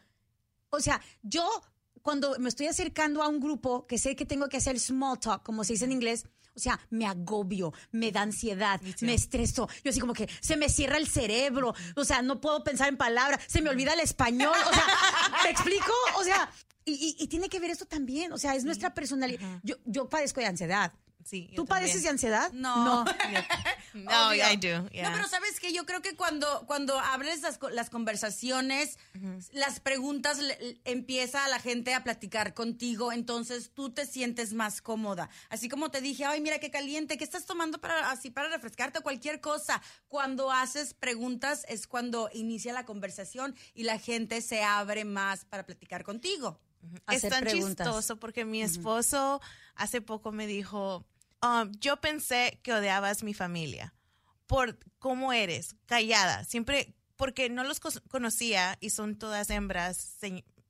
[0.69, 1.47] O sea, yo
[2.01, 5.43] cuando me estoy acercando a un grupo que sé que tengo que hacer small talk,
[5.43, 9.69] como se dice en inglés, o sea, me agobio, me da ansiedad, me estreso.
[9.85, 12.97] Yo así como que se me cierra el cerebro, o sea, no puedo pensar en
[12.97, 14.85] palabras, se me olvida el español, o sea,
[15.45, 15.80] ¿me explico?
[17.31, 19.39] Tiene que ver esto también, o sea, es nuestra personalidad.
[19.63, 20.91] Yo, yo padezco de ansiedad.
[21.23, 21.49] sí.
[21.55, 22.51] ¿Tú padeces de ansiedad?
[22.51, 23.05] No.
[23.93, 24.49] No, Obvio.
[24.49, 24.87] I do.
[24.91, 25.09] yeah.
[25.09, 28.97] No, pero sabes que yo creo que cuando, cuando abres las, las conversaciones,
[29.51, 35.29] las preguntas, le- empieza la gente a platicar contigo, entonces tú te sientes más cómoda.
[35.49, 38.99] Así como te dije, ay, mira qué caliente, ¿qué estás tomando para así para refrescarte
[38.99, 39.81] o cualquier cosa?
[40.07, 45.65] Cuando haces preguntas es cuando inicia la conversación y la gente se abre más para
[45.65, 46.61] platicar contigo.
[47.09, 47.87] Es tan preguntas.
[47.87, 49.41] chistoso porque mi esposo
[49.75, 51.05] hace poco me dijo,
[51.41, 53.93] "Um, yo pensé que odiabas mi familia
[54.47, 60.17] por cómo eres, callada, siempre, porque no los conocía y son todas hembras,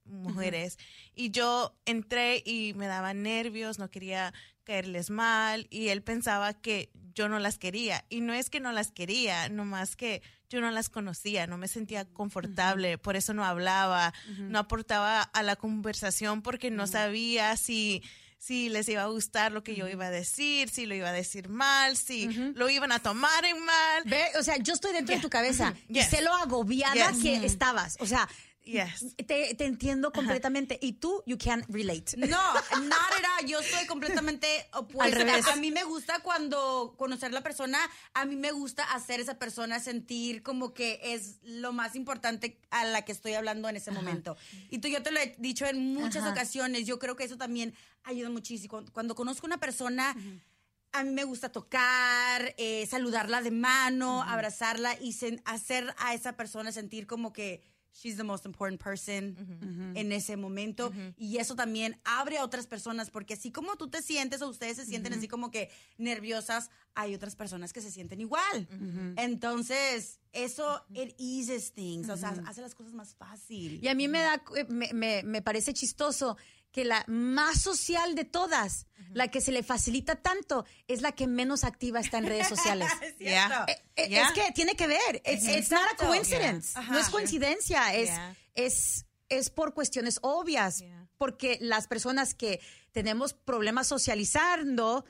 [0.05, 0.77] mujeres,
[1.15, 6.91] y yo entré y me daba nervios, no quería caerles mal y él pensaba que
[7.13, 10.21] yo no las quería y no es que no las quería, nomás que
[10.51, 15.41] yo no las conocía, no me sentía confortable, por eso no hablaba, no aportaba a
[15.43, 18.03] la conversación porque no sabía si
[18.37, 21.11] si les iba a gustar lo que yo iba a decir, si lo iba a
[21.13, 24.01] decir mal, si lo iban a tomar en mal.
[24.05, 26.09] Ve, o sea, yo estoy dentro de tu cabeza y Yes.
[26.09, 27.21] sé lo agobiada Yes.
[27.21, 27.97] que estabas.
[27.99, 28.27] O sea,
[28.63, 29.15] Yes.
[29.15, 30.77] te, te entiendo completamente.
[30.81, 32.15] Y tú, you can relate.
[32.15, 33.47] No, not at all.
[33.47, 35.03] Yo soy completamente opuesta.
[35.03, 35.47] Al revés.
[35.47, 37.79] A mí me gusta cuando conocer la persona,
[38.13, 42.85] a mí me gusta hacer esa persona sentir como que es lo más importante a
[42.85, 44.37] la que estoy hablando en ese momento.
[44.69, 46.31] Y tú, yo te lo he dicho en muchas Ajá.
[46.31, 46.85] ocasiones.
[46.85, 48.69] Yo creo que eso también ayuda muchísimo.
[48.71, 50.15] Cuando, cuando conozco una persona.
[50.93, 56.73] A mí me gusta tocar, eh, saludarla de mano, abrazarla y hacer a esa persona
[56.73, 59.35] sentir como que she's the most important person
[59.95, 60.91] en ese momento.
[61.17, 64.77] Y eso también abre a otras personas, porque así como tú te sientes o ustedes
[64.77, 68.67] se sienten así como que nerviosas, hay otras personas que se sienten igual.
[69.17, 73.79] Entonces, eso, it eases things, o sea, hace las cosas más fácil.
[73.83, 76.37] Y a mí me da, me, me- me parece chistoso
[76.71, 81.27] que la más social de todas, la que se le facilita tanto, es la que
[81.27, 82.87] menos activa está en redes sociales.
[83.01, 83.47] Es Yeah.
[83.47, 83.71] cierto.
[83.71, 84.27] Eh, eh, Yeah.
[84.27, 85.21] Es que tiene que ver.
[85.25, 86.07] It's, it's not a Exacto.
[86.07, 86.73] coincidence.
[86.79, 86.89] Yeah.
[86.91, 87.93] No es coincidencia.
[87.93, 88.35] Es, Yeah.
[88.55, 90.79] es, es por cuestiones obvias.
[90.79, 91.07] Yeah.
[91.17, 92.61] Porque las personas que
[92.93, 95.05] tenemos problemas socializando,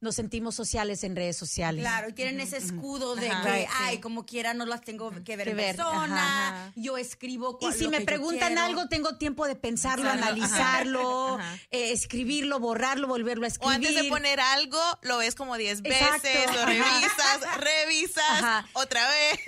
[0.00, 1.82] nos sentimos sociales en redes sociales.
[1.82, 3.42] Claro, y tienen ese escudo de Ajá.
[3.42, 3.74] que, Right, sí.
[3.80, 6.48] ay, como quiera, no las tengo que ver Que en ver, persona.
[6.48, 6.72] ajá.
[6.76, 11.38] Yo escribo Y si lo me preguntan algo, tengo tiempo de pensarlo, analizarlo,
[11.70, 13.74] eh, escribirlo, borrarlo, volverlo a O escribir.
[13.74, 16.22] antes de poner algo, lo ves como 10 Exacto.
[16.22, 18.68] veces, lo revisas, revisas, Ajá.
[18.74, 19.40] otra vez.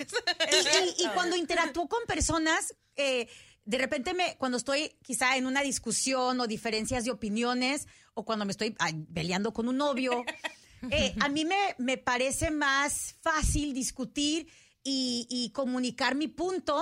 [0.97, 3.27] Y, y- y cuando interactúo con personas, eh,
[3.65, 7.87] de repente me, cuando estoy quizá en una discusión o diferencias de opiniones,
[8.19, 10.23] o cuando me estoy ay, peleando con un novio,
[10.91, 14.47] eh, a mí me, me parece más fácil discutir
[14.83, 16.81] y, y comunicar mi punto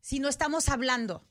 [0.00, 1.26] si no estamos hablando.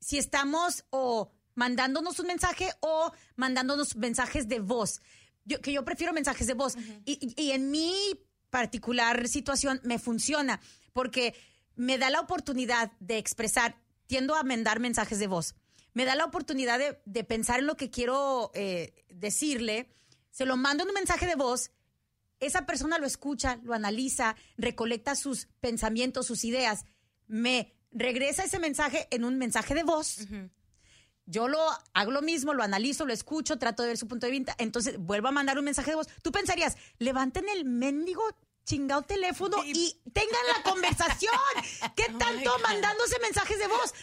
[0.00, 5.00] Si estamos o mandándonos un mensaje o mandándonos mensajes de voz.
[5.44, 6.76] Yo, que yo prefiero mensajes de voz.
[7.04, 7.94] y- y en mi
[8.50, 10.60] particular situación me funciona
[10.92, 11.34] porque
[11.76, 15.54] me da la oportunidad de expresar, tiendo a mandar mensajes de voz.
[15.94, 19.88] Me da la oportunidad de, de pensar en lo que quiero eh, decirle,
[20.30, 21.70] se lo mando en un mensaje de voz
[22.40, 26.84] esa persona lo escucha, lo analiza, recolecta sus pensamientos, sus ideas,
[27.26, 30.18] me regresa ese mensaje en un mensaje de voz.
[31.26, 31.58] Yo lo
[31.94, 34.98] hago lo mismo, lo analizo, lo escucho, trato de ver su punto de vista, entonces
[34.98, 36.08] vuelvo a mandar un mensaje de voz.
[36.22, 38.22] Tú pensarías, levanten el mendigo
[38.64, 41.34] chingado teléfono y tengan la conversación.
[41.96, 43.94] ¿Qué tanto mandándose mensajes de voz?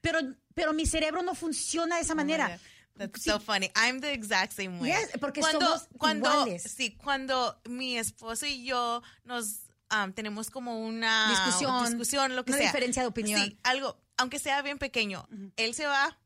[0.00, 0.18] Pero,
[0.54, 2.58] pero mi cerebro no funciona de esa manera.
[2.96, 3.30] That's Sí.
[3.30, 3.70] so funny.
[3.74, 4.90] I'm the exact same way.
[4.92, 6.62] Yes, porque cuando, somos cuando, iguales.
[6.62, 9.60] Sí, cuando mi esposo y yo nos
[9.90, 12.66] um, tenemos como una Discusión, discusión, lo que una sea.
[12.68, 13.40] diferencia de opinión.
[13.40, 16.18] Sí, algo, aunque sea bien pequeño, él se va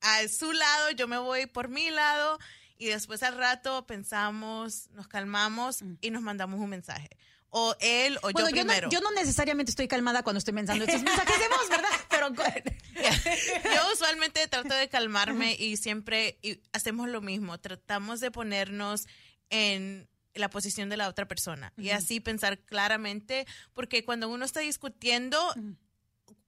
[0.00, 2.38] a su lado, yo me voy por mi lado
[2.76, 7.10] y después al rato pensamos, nos calmamos y nos mandamos un mensaje.
[7.50, 8.90] O él o Bueno, yo yo no, primero.
[8.90, 11.88] yo no necesariamente estoy calmada cuando estoy pensando estos mensajes de voz, ¿verdad?
[12.10, 12.28] Pero
[13.74, 17.58] Yo usualmente trato de calmarme y siempre y hacemos lo mismo.
[17.58, 19.06] Tratamos de ponernos
[19.50, 24.60] en la posición de la otra persona y así pensar claramente, porque cuando uno está
[24.60, 25.38] discutiendo,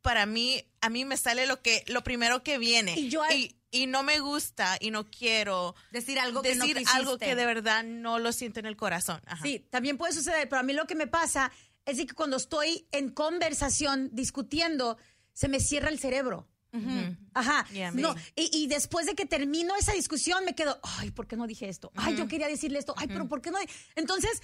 [0.03, 3.57] para mí, a mí me sale lo que, lo primero que viene Y yo- y,
[3.71, 6.97] y no me gusta y no quiero Decir algo que no decir quisiste.
[6.99, 9.21] algo que de verdad no lo siento en el corazón.
[9.27, 9.43] Ajá.
[9.43, 11.53] Sí, también puede suceder, pero a mí lo que me pasa
[11.87, 14.97] es que cuando estoy en conversación discutiendo,
[15.33, 16.47] se me cierra el cerebro.
[17.35, 17.67] Ajá.
[17.73, 21.47] Yeah, no, y después de que termino esa discusión, me quedo, ay, ¿por qué no
[21.49, 21.91] dije esto?
[21.97, 22.95] Ay, yo quería decirle esto.
[22.97, 23.59] Ay, pero ¿por qué no?
[23.97, 24.41] Entonces,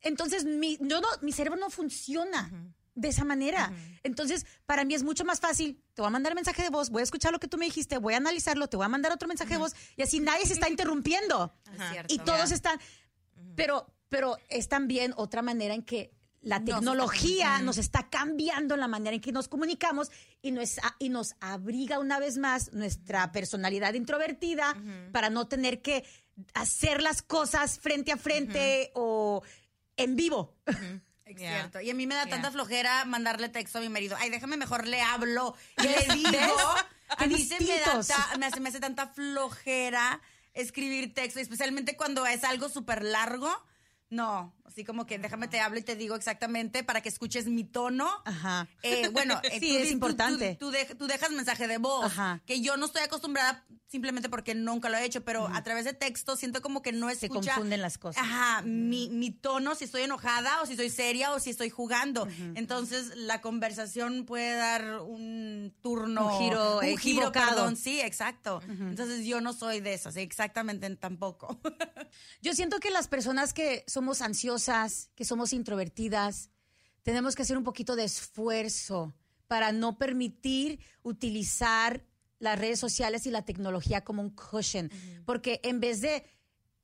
[0.00, 2.50] entonces mi, yo no, mi cerebro no funciona.
[2.94, 3.72] De esa manera.
[4.02, 5.82] Entonces, para mí es mucho más fácil.
[5.94, 7.98] Te voy a mandar mensaje de voz, voy a escuchar lo que tú me dijiste,
[7.98, 10.54] voy a analizarlo, te voy a mandar otro mensaje de voz y así nadie se
[10.54, 11.54] está interrumpiendo.
[12.08, 12.78] Y todos están.
[13.56, 16.12] Pero, pero es también otra manera en que
[16.44, 20.10] la tecnología nos está cambiando la manera en que nos comunicamos
[20.42, 24.76] y nos, y nos abriga una vez más nuestra personalidad introvertida
[25.10, 26.04] para no tener que
[26.52, 29.42] hacer las cosas frente a frente o
[29.96, 30.54] en vivo.
[31.24, 31.80] Cierto.
[31.80, 34.16] Y a mí me da tanta flojera mandarle texto a mi marido.
[34.20, 36.74] Ay, déjame mejor le hablo y le digo.
[37.16, 40.20] A mí se me, da me, hace, me hace tanta flojera
[40.52, 43.50] escribir texto, especialmente cuando es algo súper largo.
[44.10, 47.64] No, así como que déjame te hablo y te digo exactamente para que escuches mi
[47.64, 48.08] tono.
[48.24, 48.68] Ajá.
[48.82, 50.56] Eh, bueno, sí, es importante.
[50.56, 52.40] Tú, dejas mensaje de voz, Ajá.
[52.46, 55.92] que yo no estoy acostumbrada simplemente porque nunca lo he hecho, pero a través de
[55.92, 57.42] texto siento como que no escucha.
[57.42, 58.24] Se confunden las cosas.
[58.24, 62.26] Ajá, mi, mi, tono, si estoy enojada o si estoy seria o si estoy jugando.
[62.56, 66.26] Entonces la conversación puede dar un turno.
[66.26, 68.60] Un giro un Giro, perdón, sí, exacto.
[68.68, 71.60] Entonces yo no soy de esas, exactamente tampoco.
[72.42, 76.50] yo siento que las personas que somos ansiosas, que somos introvertidas,
[77.04, 79.14] tenemos que hacer un poquito de esfuerzo
[79.46, 82.02] para no permitir utilizar
[82.38, 84.90] las redes sociales y la tecnología como un cushion,
[85.24, 86.24] porque en vez de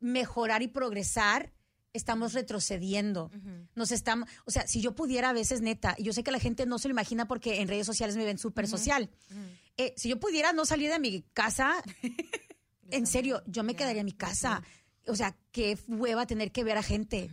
[0.01, 1.53] mejorar y progresar,
[1.93, 3.31] estamos retrocediendo.
[3.75, 6.39] Nos estamos, o sea, si yo pudiera a veces, neta, y yo sé que la
[6.39, 9.11] gente no se lo imagina porque en redes sociales me ven súper social.
[9.77, 11.83] Eh, si yo pudiera no salir de mi casa,
[12.91, 14.63] en serio, yo me quedaría en mi casa.
[15.07, 17.31] O sea, qué hueva tener que ver a gente.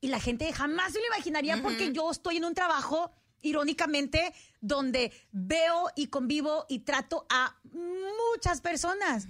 [0.00, 3.10] Y la gente jamás se lo imaginaría porque yo estoy en un trabajo
[3.42, 9.26] irónicamente, donde veo y convivo y trato a muchas personas.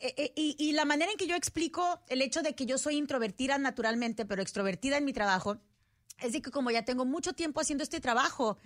[0.00, 2.96] Eh, eh, y, la manera en que yo explico el hecho de que yo soy
[2.96, 5.58] introvertida naturalmente, pero extrovertida en mi trabajo,
[6.20, 8.58] es de que como ya tengo mucho tiempo haciendo este trabajo,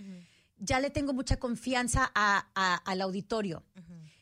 [0.58, 3.64] ya le tengo mucha confianza al auditorio.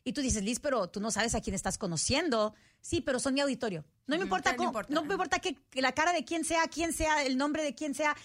[0.04, 2.54] Y tú dices, Liz, pero tú no sabes a quién estás conociendo.
[2.80, 3.84] Sí, pero son mi auditorio.
[4.06, 7.24] No me importa, cómo, no me importa que, la cara de quién sea, quién sea,
[7.24, 8.16] el nombre de quién sea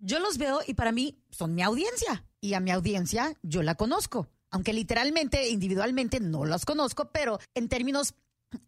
[0.00, 2.24] yo los veo y para mí son mi audiencia.
[2.40, 4.28] Y a mi audiencia yo la conozco.
[4.50, 8.14] Aunque literalmente, individualmente no los conozco, pero en términos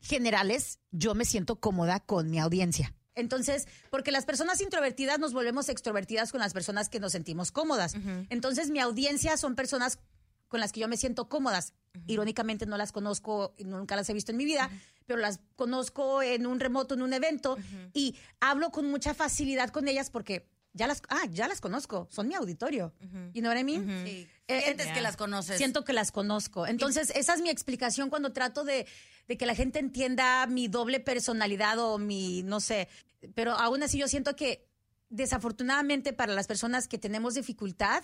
[0.00, 2.94] generales yo me siento cómoda con mi audiencia.
[3.14, 7.94] Entonces, porque las personas introvertidas nos volvemos extrovertidas con las personas que nos sentimos cómodas.
[8.30, 9.98] Entonces, mi audiencia son personas
[10.48, 11.74] con las que yo me siento cómodas.
[12.06, 14.70] Irónicamente no las conozco, nunca las he visto en mi vida,
[15.06, 17.58] pero las conozco en un remoto, en un evento,
[17.92, 22.28] y hablo con mucha facilidad con ellas porque ya las, ah, ya las conozco, son
[22.28, 22.94] mi auditorio.
[23.32, 24.28] ¿Y no know what Sí.
[24.48, 25.56] Eh, Sientes que las conoces.
[25.56, 26.66] Siento que las conozco.
[26.66, 28.86] Entonces, esa es mi explicación cuando trato de,
[29.26, 32.88] que la gente entienda mi doble personalidad o mi, no sé,
[33.34, 34.68] pero aún así yo siento que
[35.08, 38.02] desafortunadamente para las personas que tenemos dificultad,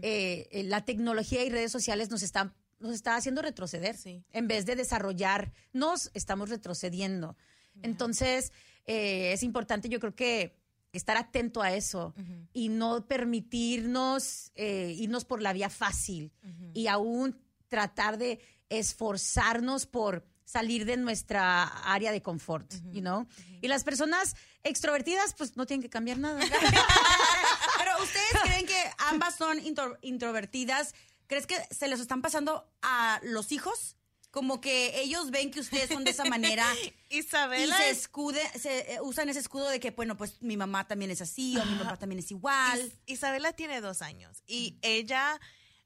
[0.00, 3.96] eh, eh, la tecnología y redes sociales nos están nos está haciendo retroceder.
[4.32, 7.36] En vez de desarrollarnos, estamos retrocediendo.
[7.82, 8.52] Entonces,
[8.86, 10.61] es importante, yo creo que
[10.92, 12.14] estar atento a eso
[12.52, 16.32] y no permitirnos eh, irnos por la vía fácil
[16.74, 23.26] y aún tratar de esforzarnos por salir de nuestra área de confort, you know?
[23.62, 26.40] Y las personas extrovertidas pues no tienen que cambiar nada.
[27.78, 29.58] Pero ustedes creen que ambas son
[30.02, 30.94] introvertidas,
[31.26, 33.96] ¿crees que se les están pasando a los hijos?
[34.32, 36.66] Como que ellos ven que ustedes son de esa manera
[37.10, 40.88] Isabela y se escude, se eh, usan ese escudo de que bueno pues mi mamá
[40.88, 42.92] también es así o mi papá también es igual.
[43.06, 45.38] Isabela tiene dos años y ella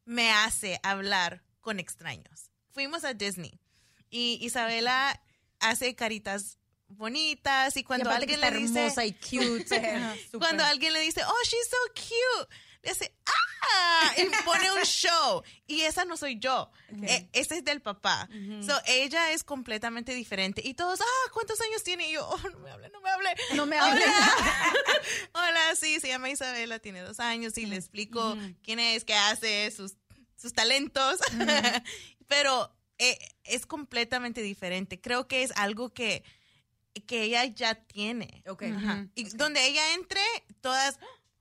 [0.04, 2.52] me hace hablar con extraños.
[2.70, 3.58] Fuimos a Disney
[4.10, 5.20] y Isabela
[5.58, 11.20] hace caritas bonitas y cuando alguien le dice hermosa y cute cuando alguien le dice
[11.26, 12.54] oh she's so cute
[12.84, 13.45] le dice ¡ah!
[14.16, 15.42] Y pone un show.
[15.66, 16.70] Y esa no soy yo.
[17.02, 18.28] E, esa es del papá.
[18.64, 20.62] So, ella es completamente diferente.
[20.64, 22.08] Y todos, ah, ¿cuántos años tiene?
[22.08, 23.28] Y yo, oh, no me hable, no me hable.
[23.54, 24.04] No me hable.
[25.32, 29.70] Hola, sí, se llama Isabela, tiene dos años y le explico quién es, qué hace,
[29.70, 29.96] sus,
[30.36, 31.20] sus talentos.
[32.28, 35.00] Pero eh, es completamente diferente.
[35.00, 36.24] Creo que es algo que
[37.06, 38.42] que ella ya tiene.
[38.46, 38.74] Okay.
[39.14, 40.20] Y donde ella entre,
[40.60, 40.98] todas,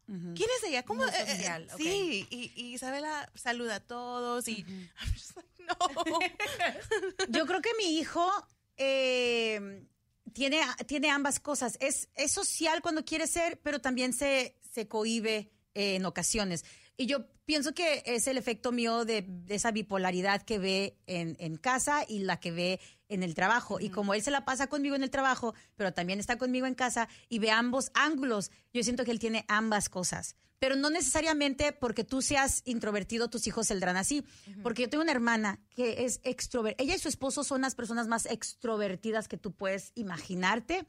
[0.08, 0.84] ¿Quién es ella?
[0.84, 1.06] ¿Cómo?
[1.06, 4.64] Eh, eh, sí, y, Isabela saluda a todos y
[5.60, 6.20] no.
[7.30, 8.32] Yo creo que mi hijo
[8.78, 9.88] eh,
[10.34, 11.78] tiene, tiene ambas cosas.
[11.80, 16.66] Es, es social cuando quiere ser, pero también se, se cohíbe en ocasiones.
[16.98, 21.58] Y yo pienso que es el efecto mío de, esa bipolaridad que ve en, en,
[21.58, 22.80] casa y la que ve
[23.10, 23.80] en el trabajo.
[23.80, 26.76] Y como él se la pasa conmigo en el trabajo, pero también está conmigo en
[26.76, 30.36] casa y ve ambos ángulos, yo siento que él tiene ambas cosas.
[30.58, 34.24] pero no necesariamente porque tú seas introvertido, tus hijos saldrán así.
[34.64, 36.84] Porque yo tengo una hermana que es extrovertida.
[36.84, 40.88] Ella y su esposo son las personas más extrovertidas que tú puedes imaginarte.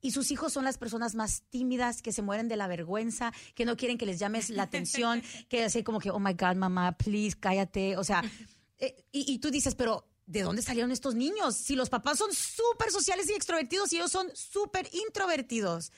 [0.00, 3.64] Y sus hijos son las personas más tímidas, que se mueren de la vergüenza, que
[3.64, 6.92] no quieren que les llames la atención, que así como que, oh my God, mamá,
[6.92, 7.96] please, cállate.
[7.96, 8.22] O sea,
[8.78, 11.56] eh, y, y tú dices, pero ¿de dónde salieron estos niños?
[11.56, 15.92] Si los papás son súper sociales y extrovertidos y ellos son súper introvertidos.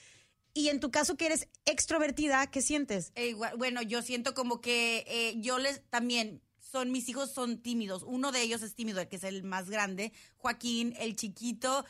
[0.52, 3.12] Y en tu caso que eres extrovertida, ¿qué sientes?
[3.14, 8.04] Eh, bueno, yo siento como que eh, yo les también son mis hijos son tímidos.
[8.04, 11.84] Uno de ellos es tímido, el que es el más grande, Joaquín, el chiquito.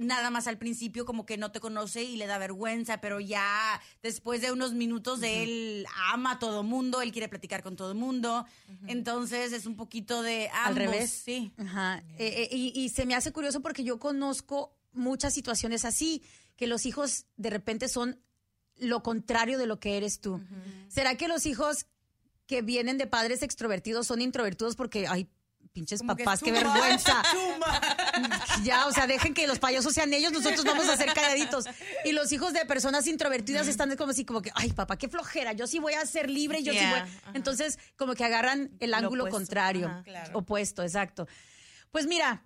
[0.00, 3.80] Nada más al principio como que no te conoce y le da vergüenza, pero ya
[4.02, 7.94] después de unos minutos de él ama a todo mundo, él quiere platicar con todo
[7.94, 8.46] mundo,
[8.86, 11.10] entonces es un poquito de ambos, Al revés.
[11.10, 11.52] sí.
[11.58, 11.98] Ajá.
[12.18, 16.22] Eh, eh, y, y se me hace curioso porque yo conozco muchas situaciones así,
[16.56, 18.18] que los hijos de repente son
[18.76, 20.40] lo contrario de lo que eres tú.
[20.88, 21.86] ¿Será que los hijos
[22.46, 25.28] que vienen de padres extrovertidos son introvertidos porque, ay,
[25.72, 27.22] pinches Como que papás, qué vergüenza?
[28.62, 31.64] Ya, o sea, dejen que los payasos sean ellos, nosotros vamos a ser calladitos.
[32.04, 35.52] Y los hijos de personas introvertidas están como así, como que, ay, papá, qué flojera,
[35.52, 36.98] yo sí voy a ser libre, yo sí voy.
[36.98, 37.30] ajá.
[37.34, 40.02] Entonces, como que agarran el ángulo opuesto, contrario, ajá.
[40.02, 40.38] Claro.
[40.38, 41.26] opuesto, exacto.
[41.90, 42.44] Pues mira,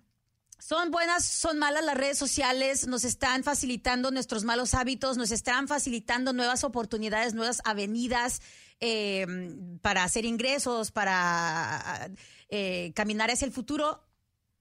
[0.57, 5.67] son buenas, son malas las redes sociales, nos están facilitando nuestros malos hábitos, nos están
[5.67, 8.41] facilitando nuevas oportunidades, nuevas avenidas
[8.79, 9.25] eh,
[9.81, 12.09] para hacer ingresos, para
[12.49, 14.03] eh, caminar hacia el futuro.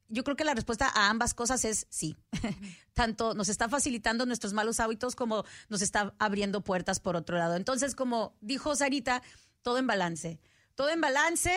[0.08, 2.16] Yo creo que la respuesta a ambas cosas es sí.
[2.92, 7.56] Tanto nos está facilitando nuestros malos hábitos como nos está abriendo puertas por otro lado.
[7.56, 9.22] Entonces, como dijo Sarita,
[9.62, 10.40] todo en balance.
[10.74, 11.52] Todo en balance,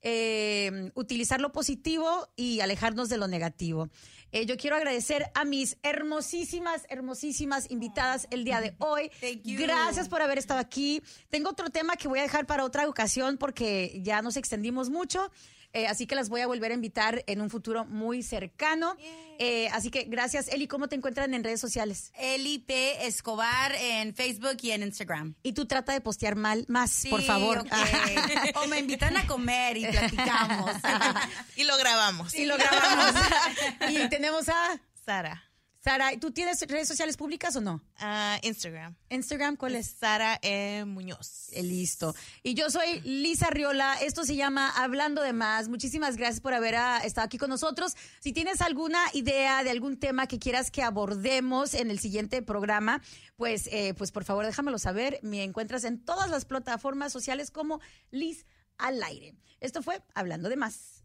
[0.00, 3.88] eh, utilizar lo positivo y alejarnos de lo negativo.
[4.32, 9.10] Eh, yo quiero agradecer a mis hermosísimas, hermosísimas invitadas el día de hoy.
[9.20, 9.60] Thank you.
[9.60, 11.02] Gracias por haber estado aquí.
[11.28, 15.30] Tengo otro tema que voy a dejar para otra ocasión porque ya nos extendimos mucho.
[15.74, 18.96] Eh, así que las voy a volver a invitar en un futuro muy cercano.
[19.38, 20.68] Eh, así que gracias, Eli.
[20.68, 22.12] ¿Cómo te encuentran en redes sociales?
[22.16, 23.06] Eli P.
[23.06, 25.34] Escobar en Facebook y en Instagram.
[25.42, 27.58] Y tú trata de postear mal más, por favor.
[27.58, 27.66] ok.
[28.56, 30.70] o me invitan a comer y platicamos.
[31.56, 32.34] Y lo grabamos.
[32.34, 33.14] y lo grabamos.
[33.90, 35.51] y tenemos a Sara.
[35.82, 36.12] Sara.
[36.20, 37.82] ¿Tú tienes redes sociales públicas o no?
[37.98, 38.94] Ah, Instagram.
[39.08, 39.88] Instagram, ¿cuál es?
[39.88, 40.84] Sara E.
[40.84, 41.48] Muñoz.
[41.52, 42.14] Eh, Listo.
[42.44, 43.96] Y yo soy Lisa Riola.
[44.00, 45.68] Esto se llama Hablando de Más.
[45.68, 47.94] Muchísimas gracias por haber ah, estado aquí con nosotros.
[48.20, 53.02] Si tienes alguna idea de algún tema que quieras que abordemos en el siguiente programa,
[53.36, 55.18] pues, eh, pues por favor déjamelo saber.
[55.22, 57.80] Me encuentras en todas las plataformas sociales como
[58.12, 58.46] Liz
[58.78, 59.34] al aire.
[59.58, 61.01] Esto fue Hablando de Más.